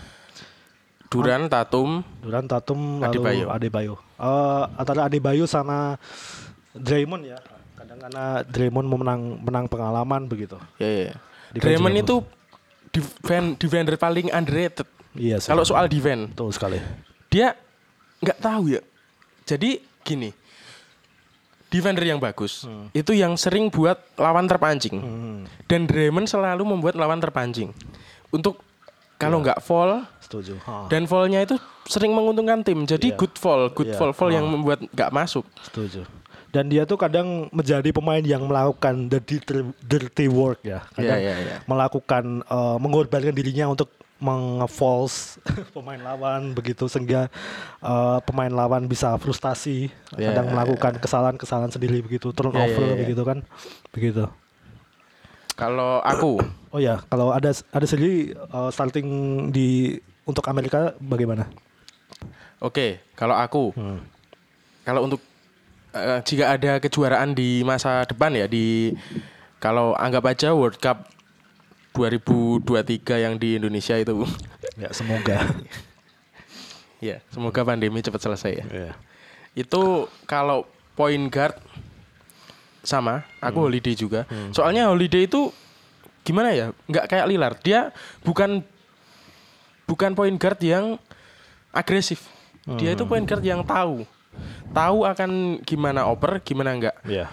Duran, 1.06 1.48
Tatum, 1.48 2.02
Duran 2.20 2.44
Tatum 2.44 3.00
lalu 3.00 3.22
Adebayo. 3.22 3.46
Adebayo. 3.48 3.94
Eh, 4.18 4.64
antara 4.76 5.06
Adebayo 5.06 5.46
sama 5.46 5.96
Draymond 6.74 7.24
ya. 7.24 7.40
Kadang 7.78 8.00
karena 8.02 8.26
Draymond 8.44 8.88
menang 8.90 9.22
menang 9.40 9.66
pengalaman 9.70 10.26
begitu. 10.26 10.58
ya 10.76 11.14
ya. 11.14 11.16
Di 11.54 11.60
Draymond 11.62 11.96
itu 11.96 12.16
defend, 12.90 13.56
defender 13.56 13.96
paling 13.96 14.28
underrated. 14.32 14.88
Iya 15.16 15.40
sih. 15.40 15.48
Kalau 15.48 15.64
soal 15.64 15.88
defense, 15.88 16.32
betul 16.36 16.52
sekali. 16.52 16.80
dia 17.30 17.56
nggak 18.20 18.40
tahu 18.40 18.76
ya. 18.76 18.82
Jadi 19.46 19.80
gini, 20.02 20.32
defender 21.76 22.08
yang 22.08 22.18
bagus 22.18 22.64
itu 22.92 23.12
yang 23.12 23.36
sering 23.36 23.68
buat 23.68 24.00
lawan 24.16 24.48
terpancing. 24.48 24.96
Hmm, 24.96 25.40
Dan 25.68 25.84
Draymond 25.84 26.26
selalu 26.26 26.64
membuat 26.64 26.96
lawan 26.96 27.20
terpancing. 27.20 27.76
Untuk 28.32 28.64
kalau 29.16 29.40
nggak 29.40 29.60
fall 29.60 30.04
setuju. 30.20 30.56
Ha, 30.64 30.88
dan 30.88 31.04
fallnya 31.04 31.44
itu 31.44 31.56
sering 31.84 32.12
menguntungkan 32.12 32.64
tim. 32.64 32.84
Jadi 32.84 33.12
Iya. 33.12 33.18
good 33.18 33.36
fall, 33.36 33.72
good 33.72 33.92
Iya. 33.92 33.98
fall, 33.98 34.12
fall 34.12 34.32
yang 34.32 34.48
Ah. 34.48 34.52
membuat 34.52 34.80
nggak 34.86 35.12
masuk. 35.12 35.44
setuju. 35.64 36.04
Dan 36.52 36.72
dia 36.72 36.88
tuh 36.88 36.96
kadang 36.96 37.52
menjadi 37.52 37.92
pemain 37.92 38.24
yang 38.24 38.48
melakukan 38.48 39.12
the 39.12 39.20
dirty, 39.20 39.60
dirty 39.84 40.28
work 40.28 40.64
ya. 40.64 40.88
Kadang 40.96 41.20
Iya, 41.20 41.32
iya, 41.32 41.36
iya. 41.36 41.58
melakukan 41.68 42.44
eh, 42.44 42.78
mengorbankan 42.80 43.36
dirinya 43.36 43.68
untuk 43.68 43.92
menge-false 44.16 45.38
pemain 45.76 46.00
lawan 46.00 46.56
begitu 46.56 46.88
sehingga 46.88 47.28
eh, 47.84 48.18
pemain 48.24 48.50
lawan 48.50 48.88
bisa 48.88 49.16
frustasi 49.20 49.92
Iya, 50.16 50.32
kadang 50.32 50.48
iya, 50.48 50.54
melakukan 50.56 50.94
kesalahan-kesalahan 50.98 51.72
sendiri 51.72 52.00
begitu 52.00 52.32
turnover 52.32 52.80
Iya, 52.80 52.80
iya, 52.80 52.96
iya. 52.96 53.02
begitu 53.04 53.22
kan 53.22 53.38
begitu. 53.92 54.24
Kalau 55.56 56.04
aku, 56.04 56.44
oh 56.76 56.80
ya 56.80 57.00
kalau 57.08 57.32
ada 57.32 57.48
ada 57.52 57.86
sendiri 57.88 58.36
eh, 58.36 58.70
starting 58.72 59.08
di 59.52 59.96
untuk 60.28 60.44
Amerika 60.48 60.92
bagaimana? 61.00 61.48
Oke, 62.60 63.00
kalau 63.16 63.36
aku, 63.36 63.72
Hmm. 63.72 64.00
kalau 64.84 65.08
untuk 65.08 65.24
eh, 65.92 66.20
jika 66.24 66.56
ada 66.56 66.80
kejuaraan 66.80 67.32
di 67.32 67.64
masa 67.64 68.04
depan 68.04 68.36
ya 68.36 68.48
di 68.48 68.92
kalau 69.60 69.96
anggap 69.96 70.28
aja 70.28 70.52
World 70.52 70.76
Cup 70.76 71.08
2023 71.96 73.24
yang 73.24 73.40
di 73.40 73.56
Indonesia 73.56 73.96
itu, 73.96 74.28
ya 74.76 74.92
semoga 74.92 75.40
ya 77.00 77.24
semoga 77.32 77.64
pandemi 77.64 78.04
cepat 78.04 78.22
selesai 78.22 78.52
ya. 78.60 78.66
ya 78.68 78.92
Itu 79.56 80.06
kalau 80.28 80.68
point 80.94 81.32
guard 81.32 81.56
sama, 82.84 83.24
aku 83.40 83.64
Hmm. 83.64 83.68
holiday 83.72 83.96
juga. 83.96 84.28
Soalnya 84.52 84.92
holiday 84.92 85.26
itu 85.26 85.50
gimana 86.22 86.52
ya? 86.52 86.76
Nggak 86.86 87.06
kayak 87.08 87.26
Lillard. 87.26 87.58
Dia 87.64 87.90
bukan 88.22 88.62
bukan 89.86 90.12
point 90.12 90.36
guard 90.36 90.60
yang 90.60 91.00
agresif. 91.72 92.28
Dia 92.78 92.94
Hmm. 92.94 92.98
itu 93.00 93.04
point 93.06 93.24
guard 93.24 93.42
yang 93.42 93.64
tahu. 93.64 94.04
Tahu 94.70 94.98
akan 95.08 95.32
gimana 95.64 96.04
oper, 96.06 96.44
gimana 96.44 96.76
enggak. 96.76 96.96
ya 97.08 97.32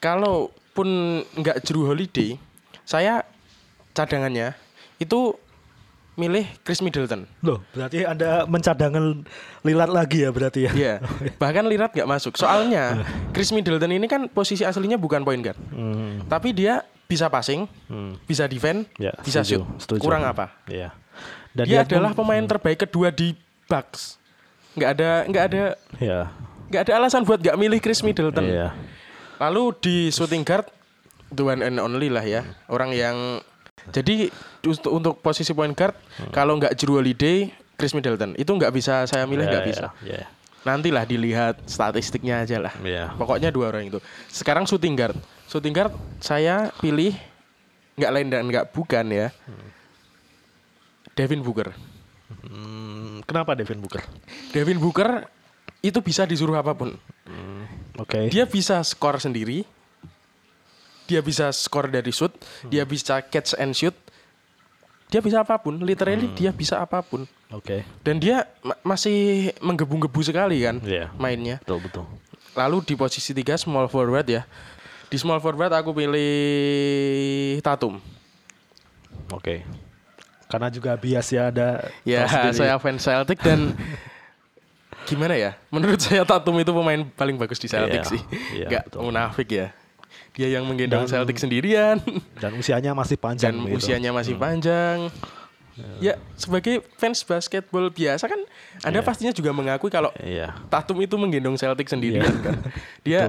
Kalaupun 0.00 0.88
nggak 1.36 1.60
Drew 1.60 1.84
Holiday, 1.84 2.40
saya 2.82 3.20
cadangannya 3.92 4.54
itu 4.96 5.34
milih 6.14 6.44
Chris 6.60 6.84
Middleton. 6.84 7.24
loh 7.40 7.64
berarti 7.72 8.04
anda 8.04 8.44
mencadangkan 8.44 9.24
Lillard 9.64 9.88
lagi 9.88 10.20
ya 10.20 10.30
berarti 10.30 10.68
ya 10.68 10.72
Iya. 10.72 10.94
Bahkan 11.42 11.64
Lillard 11.64 11.92
nggak 11.92 12.04
masuk. 12.06 12.36
Soalnya 12.36 13.00
Chris 13.32 13.48
Middleton 13.50 13.88
ini 13.88 14.04
kan 14.04 14.28
posisi 14.28 14.60
aslinya 14.60 15.00
bukan 15.00 15.24
point 15.24 15.40
guard. 15.40 15.56
Hmm, 15.72 16.28
Tapi 16.28 16.52
dia 16.52 16.84
bisa 17.08 17.26
passing, 17.26 17.64
hmm. 17.88 18.20
bisa 18.22 18.44
defend, 18.44 18.84
Ya, 18.94 19.10
bisa 19.20 19.40
setuju, 19.40 19.64
shoot. 19.64 19.80
setuju. 19.80 20.00
Kurang 20.02 20.22
apa? 20.22 20.52
Iya. 20.68 20.92
Dan 21.50 21.64
dia, 21.66 21.82
pun- 21.82 21.86
adalah 21.88 22.12
pemain 22.12 22.44
terbaik 22.44 22.84
kedua 22.84 23.08
di 23.08 23.32
Bucks. 23.64 24.20
Nggak 24.76 24.90
ada 24.92 25.10
nggak 25.26 25.44
ada 25.46 25.62
ya. 25.98 26.20
nggak 26.68 26.82
ada 26.86 26.92
alasan 27.00 27.24
buat 27.24 27.40
nggak 27.40 27.56
milih 27.56 27.78
Chris 27.80 28.04
Middleton. 28.04 28.44
Iya. 28.44 28.76
Lalu 29.40 29.62
di 29.80 29.96
shooting 30.12 30.44
guard 30.44 30.68
the 31.28 31.40
one 31.40 31.64
and 31.64 31.80
only 31.80 32.06
lah 32.06 32.22
ya. 32.22 32.44
Orang 32.68 32.92
yang 32.92 33.40
jadi 33.88 34.28
untuk 34.60 34.92
untuk 34.92 35.14
posisi 35.24 35.56
point 35.56 35.72
guard 35.72 35.96
kalau 36.30 36.60
nggak 36.60 36.76
Drew 36.76 37.00
Holiday, 37.00 37.48
Chris 37.80 37.96
Middleton 37.96 38.36
itu 38.36 38.52
nggak 38.52 38.72
bisa 38.76 39.08
saya 39.08 39.24
milih 39.24 39.48
nggak 39.48 39.64
Ya, 39.64 39.68
bisa. 39.68 39.86
Ya. 40.04 40.24
Nantilah 40.60 41.08
dilihat 41.08 41.64
statistiknya 41.64 42.44
aja 42.44 42.60
lah. 42.60 42.76
Iya. 42.84 43.16
Pokoknya 43.16 43.48
dua 43.48 43.72
orang 43.72 43.88
itu. 43.88 43.96
Sekarang 44.28 44.68
shooting 44.68 44.92
guard. 44.92 45.16
Shooting 45.48 45.72
guard 45.72 45.96
saya 46.20 46.68
pilih 46.84 47.16
nggak 47.96 48.12
lain 48.12 48.28
dan 48.28 48.44
nggak 48.44 48.68
bukan 48.76 49.08
ya. 49.08 49.32
Devin 51.16 51.40
Booker. 51.40 51.72
Hmm, 52.44 53.24
kenapa 53.24 53.56
Devin 53.56 53.80
Booker? 53.80 54.04
Devin 54.52 54.76
Booker 54.76 55.26
itu 55.80 55.98
bisa 56.04 56.28
disuruh 56.28 56.60
apa 56.60 56.76
pun. 56.76 56.92
Oke. 57.96 58.28
Dia 58.32 58.44
bisa 58.48 58.80
skor 58.84 59.20
sendiri. 59.20 59.64
Dia 61.10 61.20
bisa 61.20 61.50
skor 61.50 61.90
dari 61.90 62.08
shoot, 62.08 62.30
dia 62.64 62.86
bisa 62.86 63.18
catch 63.20 63.58
and 63.58 63.74
shoot. 63.74 63.94
Dia 65.10 65.18
bisa 65.18 65.42
apa 65.42 65.58
pun, 65.58 65.74
literally 65.76 66.30
dia 66.32 66.54
bisa 66.54 66.78
apa 66.78 67.02
pun. 67.02 67.26
Oke. 67.50 67.82
Dan 68.00 68.16
dia 68.16 68.46
ma- 68.62 68.78
masih 68.86 69.50
menggebu-gebu 69.58 70.22
sekali 70.22 70.62
kan 70.62 70.78
Iya. 70.78 71.10
mainnya. 71.16 71.58
Betul 71.58 71.82
betul. 71.82 72.04
Lalu 72.54 72.76
di 72.84 72.94
posisi 72.94 73.30
tiga 73.32 73.58
small 73.58 73.86
forward 73.86 74.22
ya. 74.24 74.46
Di 75.06 75.18
small 75.18 75.42
forward 75.42 75.74
aku 75.74 75.90
pilih 75.90 76.30
Tatum. 77.58 77.98
Oke. 79.30 79.66
Karena 80.46 80.66
juga 80.66 80.94
bias 80.94 81.26
ya 81.28 81.50
ada 81.50 81.90
Ya, 82.02 82.26
saya 82.50 82.78
fans 82.78 83.02
Celtic 83.02 83.38
dan 83.38 83.74
gimana 85.04 85.34
ya? 85.34 85.58
Menurut 85.68 85.98
saya 85.98 86.22
Tatum 86.22 86.54
itu 86.56 86.70
pemain 86.70 87.02
paling 87.10 87.34
bagus 87.34 87.58
di 87.58 87.66
Celtic 87.66 87.98
Iya, 88.00 88.06
sih. 88.06 88.20
iya, 88.54 88.66
Nggak 88.68 88.82
betul. 88.86 89.00
munafik 89.02 89.48
ya. 89.50 89.74
Dia 90.32 90.48
yang 90.48 90.64
menggendong 90.64 91.04
Dan- 91.04 91.10
Celtic 91.10 91.36
sendirian 91.36 91.98
Dan 92.42 92.54
usianya 92.54 92.92
masih 92.92 93.16
panjang. 93.16 93.50
dan 93.52 93.66
gitu. 93.66 93.76
usianya 93.76 94.10
masih 94.10 94.34
panjang. 94.34 95.10
Ya, 95.96 96.20
sebagai 96.36 96.84
fans 96.94 97.24
basketball 97.24 97.88
biasa 97.88 98.28
kan 98.28 98.36
Anda 98.84 99.00
Iya. 99.00 99.06
pastinya 99.06 99.32
juga 99.32 99.48
mengakui 99.50 99.88
kalau 99.88 100.12
Iya. 100.14 100.52
Tatum 100.68 101.00
itu 101.00 101.16
menggendong 101.16 101.56
Celtic 101.56 101.88
sendirian 101.88 102.26
Iya. 102.26 102.42
kan. 102.42 102.54
Dia 103.06 103.20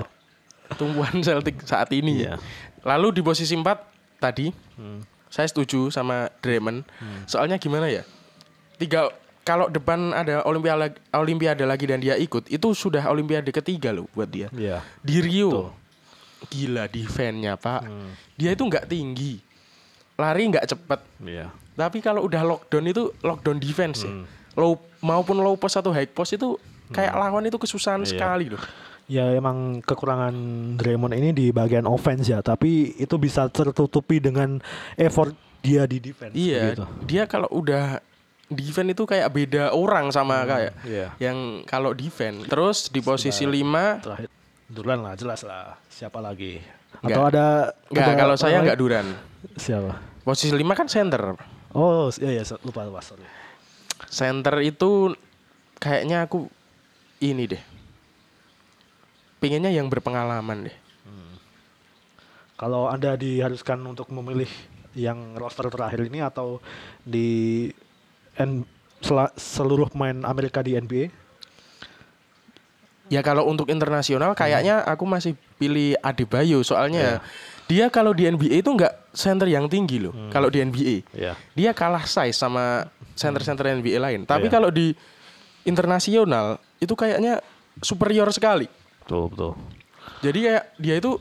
tumbuhan 0.75 1.15
Celtic 1.21 1.63
saat 1.63 1.87
ini. 1.91 2.27
Iya. 2.27 2.35
Lalu 2.83 3.17
di 3.17 3.21
posisi 3.21 3.55
4 3.55 3.77
tadi 4.19 4.51
Hmm. 4.75 4.99
saya 5.25 5.47
setuju 5.47 5.87
sama 5.89 6.27
Draymond. 6.39 6.83
Soalnya 7.23 7.55
gimana 7.55 7.87
ya? 7.87 8.03
Tiga 8.75 9.07
kalau 9.41 9.65
depan 9.65 10.11
ada 10.11 10.43
olimpiade 10.43 10.93
olimpiade 11.09 11.63
lagi 11.63 11.87
dan 11.87 11.97
dia 11.97 12.13
ikut, 12.13 12.45
itu 12.45 12.67
sudah 12.71 13.01
olimpiade 13.07 13.47
ketiga 13.49 13.89
loh 13.89 14.11
buat 14.11 14.27
dia. 14.27 14.51
Iya. 14.51 14.83
Di 14.99 15.17
Rio. 15.17 15.71
Gila 16.49 16.89
defense-nya, 16.89 17.53
Pak. 17.55 17.81
Hmm. 17.85 18.11
Dia 18.33 18.57
itu 18.57 18.63
nggak 18.65 18.89
tinggi. 18.89 19.37
Lari 20.17 20.43
nggak 20.49 20.65
cepet. 20.65 20.99
Iya. 21.21 21.53
Tapi 21.73 21.97
kalau 22.01 22.25
udah 22.25 22.41
lockdown 22.41 22.85
itu 22.89 23.03
lockdown 23.21 23.57
defense 23.57 24.01
Hmm. 24.01 24.25
ya. 24.25 24.59
Low 24.59 24.75
maupun 24.99 25.39
low 25.39 25.55
post 25.55 25.77
atau 25.77 25.93
high 25.93 26.09
post 26.09 26.35
itu 26.35 26.57
kayak 26.91 27.15
lawan 27.15 27.47
itu 27.47 27.55
kesusahan 27.55 28.03
Iya. 28.03 28.09
sekali 28.09 28.51
loh. 28.51 28.61
Ya 29.11 29.27
emang 29.35 29.83
kekurangan 29.83 30.33
Draymond 30.79 31.15
ini 31.15 31.29
di 31.35 31.45
bagian 31.51 31.83
offense 31.83 32.31
ya, 32.31 32.39
tapi 32.39 32.95
itu 32.95 33.15
bisa 33.19 33.47
tertutupi 33.51 34.23
dengan 34.23 34.63
effort 34.95 35.35
dia 35.59 35.83
di 35.83 35.99
defense. 35.99 36.31
Iya, 36.31 36.73
gitu. 36.73 36.85
dia 37.03 37.23
kalau 37.27 37.47
udah 37.51 37.99
defense 38.47 38.91
itu 38.91 39.03
kayak 39.07 39.27
beda 39.31 39.63
orang 39.71 40.11
sama 40.11 40.43
kayak 40.47 40.73
iya. 40.83 41.07
yang 41.19 41.63
kalau 41.67 41.91
defense. 41.91 42.47
Terus 42.47 42.87
di 42.87 42.99
posisi 42.99 43.43
5 43.43 43.99
Terakhir 44.03 44.29
Duran 44.71 45.03
lah, 45.03 45.19
jelas 45.19 45.43
lah. 45.43 45.75
Siapa 45.91 46.23
lagi? 46.23 46.63
Nggak. 47.03 47.11
Atau 47.11 47.23
ada 47.27 47.75
Enggak, 47.91 48.15
kalau 48.15 48.35
saya 48.39 48.63
lain? 48.63 48.79
Duran. 48.79 49.07
Siapa? 49.59 49.99
Posisi 50.23 50.55
5 50.55 50.79
kan 50.79 50.87
center. 50.87 51.35
Oh, 51.75 52.07
iya 52.23 52.39
iya 52.39 52.43
lupa 52.63 52.87
lupa 52.87 53.03
sorry. 53.03 53.27
Center 54.07 54.63
itu 54.63 55.11
kayaknya 55.75 56.23
aku 56.23 56.47
ini 57.19 57.51
deh. 57.51 57.63
Pengennya 59.43 59.75
yang 59.75 59.91
berpengalaman 59.91 60.71
deh. 60.71 60.77
Kalau 62.61 62.85
Anda 62.85 63.17
diharuskan 63.17 63.81
untuk 63.89 64.13
memilih 64.13 64.45
yang 64.93 65.33
roster 65.33 65.65
terakhir 65.73 66.05
ini 66.05 66.21
atau 66.21 66.61
di 67.01 67.65
N, 68.37 68.61
seluruh 69.33 69.89
pemain 69.89 70.21
Amerika 70.29 70.61
di 70.61 70.77
NBA? 70.77 71.09
Ya 73.11 73.19
kalau 73.19 73.43
untuk 73.43 73.67
internasional 73.67 74.31
kayaknya 74.31 74.87
aku 74.87 75.03
masih 75.03 75.35
pilih 75.59 75.99
Adebayo 75.99 76.63
soalnya 76.63 77.19
dia 77.67 77.91
kalau 77.91 78.11
di 78.11 78.23
NBA 78.23 78.63
itu 78.63 78.71
enggak 78.71 78.95
center 79.11 79.47
yang 79.47 79.67
tinggi 79.67 79.99
loh. 79.99 80.15
Kalau 80.31 80.47
di 80.47 80.59
NBA. 80.59 81.03
Iya. 81.11 81.33
dia 81.51 81.71
kalah 81.75 82.07
size 82.07 82.35
sama 82.35 82.87
center-center 83.13 83.67
NBA 83.69 83.99
lain. 83.99 84.23
Tapi 84.23 84.47
Iya. 84.47 84.53
kalau 84.53 84.71
di 84.71 84.95
internasional 85.63 86.57
itu 86.79 86.95
kayaknya 86.95 87.39
superior 87.79 88.27
sekali. 88.31 88.65
Betul, 89.03 89.29
betul. 89.29 89.51
Jadi 90.21 90.39
kayak 90.47 90.63
dia 90.77 90.95
itu, 90.97 91.11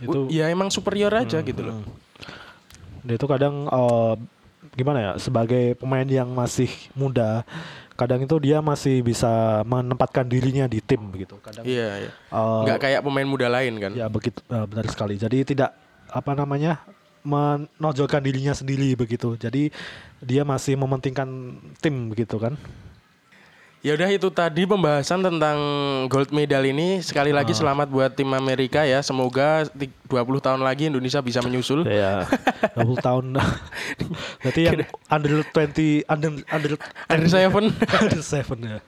Itu- 0.00 0.28
ya 0.28 0.48
emang 0.48 0.68
superior 0.68 1.10
aja 1.12 1.40
gitu 1.40 1.60
loh. 1.60 1.82
Dia 3.00 3.16
itu 3.16 3.26
kadang 3.26 3.66
eh, 3.66 4.14
gimana 4.76 4.98
ya 5.00 5.12
sebagai 5.16 5.74
pemain 5.76 6.06
yang 6.06 6.30
masih 6.30 6.68
muda, 6.92 7.42
kadang 8.00 8.24
itu 8.24 8.32
dia 8.40 8.64
masih 8.64 9.04
bisa 9.04 9.60
menempatkan 9.68 10.24
dirinya 10.24 10.64
di 10.64 10.80
tim 10.80 11.04
begitu. 11.12 11.36
Kadang 11.44 11.68
Iya, 11.68 12.08
iya. 12.08 12.10
eh, 12.32 12.60
Nggak 12.64 12.78
kayak 12.80 13.00
pemain 13.04 13.28
muda 13.28 13.52
lain 13.52 13.76
kan. 13.76 13.92
ya 13.92 14.08
begitu 14.08 14.40
eh, 14.48 14.64
benar 14.64 14.88
sekali. 14.88 15.20
Jadi 15.20 15.44
tidak 15.44 15.76
apa 16.08 16.32
namanya 16.32 16.80
menonjolkan 17.20 18.24
dirinya 18.24 18.56
sendiri 18.56 18.96
begitu. 18.96 19.36
Jadi 19.36 19.68
dia 20.24 20.42
masih 20.48 20.80
mementingkan 20.80 21.28
tim 21.84 22.08
begitu 22.08 22.40
kan. 22.40 22.56
Ya 23.80 23.96
udah 23.96 24.12
itu 24.12 24.28
tadi 24.28 24.68
pembahasan 24.68 25.24
tentang 25.24 25.56
gold 26.06 26.28
medal 26.30 26.60
ini. 26.62 27.00
Sekali 27.00 27.32
lagi 27.32 27.56
selamat 27.56 27.88
buat 27.88 28.12
tim 28.12 28.28
Amerika 28.28 28.84
ya. 28.84 29.00
Semoga 29.00 29.64
ti- 29.72 29.88
20 30.04 30.20
tahun 30.36 30.60
lagi 30.60 30.92
Indonesia 30.92 31.16
bisa 31.18 31.40
menyusul. 31.40 31.88
Ya, 31.88 32.28
20 32.76 33.00
tahun. 33.00 33.40
Berarti 34.38 34.60
yang 34.68 34.84
under 35.08 35.40
20 35.48 36.04
under 36.04 36.30
under 36.46 36.72
Under 37.08 37.24
seven. 37.26 37.64
under 38.04 38.20
seven 38.20 38.58
ya. 38.60 38.78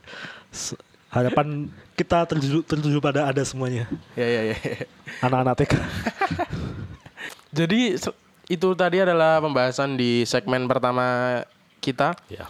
S- 0.52 0.76
Harapan 1.08 1.68
kita 1.92 2.24
tertuju, 2.24 2.60
tertuju 2.62 2.96
pada 2.98 3.28
ada 3.28 3.40
semuanya. 3.44 3.84
ya, 4.12 4.24
ya, 4.24 4.42
ya. 4.52 4.56
Anak-anak 5.20 5.54
TK. 5.60 5.72
Jadi 7.64 7.96
itu 8.48 8.68
tadi 8.72 8.96
adalah 9.00 9.36
pembahasan 9.38 9.96
di 9.96 10.24
segmen 10.24 10.64
pertama 10.64 11.40
kita. 11.80 12.12
Ya. 12.28 12.44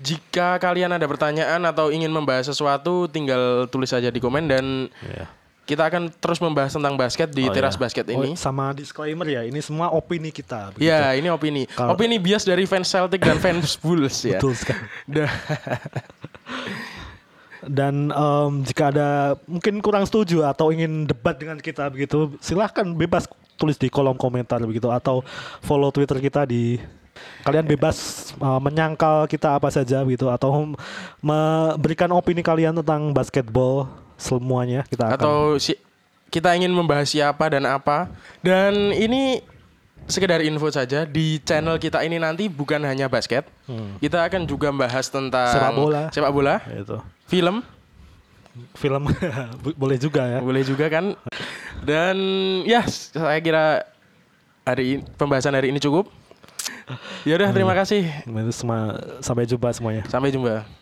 Jika 0.00 0.56
kalian 0.56 0.90
ada 0.90 1.04
pertanyaan 1.04 1.60
atau 1.62 1.88
ingin 1.88 2.08
membahas 2.08 2.48
sesuatu, 2.48 3.04
tinggal 3.04 3.68
tulis 3.68 3.86
saja 3.86 4.08
di 4.08 4.16
komen 4.16 4.48
dan 4.48 4.88
Ya. 5.04 5.28
kita 5.62 5.86
akan 5.86 6.08
terus 6.10 6.40
membahas 6.40 6.72
tentang 6.72 6.96
basket 6.96 7.28
di 7.28 7.44
Oh, 7.44 7.52
teras 7.52 7.76
ya. 7.76 7.80
basket 7.80 8.08
Oh, 8.08 8.16
ini. 8.16 8.32
sama 8.32 8.72
disclaimer 8.72 9.22
ya, 9.22 9.44
ini 9.44 9.60
semua 9.60 9.92
opini 9.92 10.32
kita. 10.32 10.72
begitu. 10.72 10.88
Ya, 10.88 11.12
ini 11.12 11.28
opini. 11.28 11.68
Kalau- 11.68 11.92
opini 11.92 12.16
bias 12.16 12.42
dari 12.42 12.64
fans 12.64 12.88
Celtic 12.88 13.20
dan 13.20 13.36
fans 13.36 13.76
Bulls 13.84 14.24
ya. 14.24 14.40
Betul 14.40 14.56
sekali. 14.56 14.80
Dan 17.60 18.08
em, 18.08 18.52
jika 18.64 18.88
ada 18.88 19.08
mungkin 19.44 19.78
kurang 19.78 20.08
setuju 20.08 20.48
atau 20.48 20.72
ingin 20.72 21.04
debat 21.04 21.36
dengan 21.36 21.60
kita 21.60 21.86
begitu, 21.86 22.32
silahkan 22.40 22.88
bebas 22.88 23.28
tulis 23.54 23.76
di 23.76 23.86
kolom 23.86 24.16
komentar 24.16 24.56
begitu 24.64 24.88
atau 24.88 25.20
follow 25.60 25.92
Twitter 25.92 26.16
kita 26.18 26.48
di 26.48 26.80
kalian 27.42 27.66
bebas 27.66 28.30
eh, 28.36 28.60
menyangkal 28.60 29.24
kita 29.26 29.56
apa 29.56 29.68
saja 29.72 30.04
gitu 30.04 30.28
atau 30.28 30.76
memberikan 31.20 32.10
opini 32.12 32.44
kalian 32.44 32.76
tentang 32.80 33.12
basketball 33.16 33.88
semuanya 34.20 34.84
kita 34.88 35.08
akan 35.08 35.16
Atau 35.16 35.38
si 35.56 35.72
kita 36.30 36.54
ingin 36.54 36.70
membahas 36.70 37.10
siapa 37.10 37.50
dan 37.50 37.66
apa. 37.66 38.06
Dan 38.38 38.94
ini 38.94 39.42
sekedar 40.06 40.40
info 40.46 40.70
saja 40.70 41.02
di 41.04 41.42
channel 41.42 41.76
kita 41.76 42.00
ini 42.06 42.22
nanti 42.22 42.46
bukan 42.46 42.80
hanya 42.86 43.10
basket. 43.10 43.44
Kita 43.98 44.22
akan 44.30 44.46
juga 44.46 44.70
membahas 44.70 45.10
tentang 45.10 45.50
Hmm. 45.50 45.58
Sepak 45.58 45.74
bola. 45.74 46.02
sepak 46.14 46.32
bola, 46.32 46.54
itu 46.70 46.96
film, 47.26 47.62
film 48.78 49.02
boleh 49.82 49.98
juga 49.98 50.22
ya. 50.26 50.38
boleh 50.38 50.62
juga 50.62 50.86
kan. 50.86 51.18
Dan 51.82 52.16
ya 52.66 52.86
saya 52.86 53.38
kira 53.42 53.82
hari 54.62 54.98
ini, 54.98 55.02
pembahasan 55.18 55.54
hari 55.54 55.74
ini 55.74 55.82
cukup. 55.82 56.10
Ya 57.28 57.36
udah 57.36 57.52
terima 57.52 57.74
kasih. 57.76 58.08
Sampai 59.20 59.44
jumpa 59.46 59.70
semuanya. 59.70 60.02
Sampai 60.08 60.32
jumpa. 60.32 60.79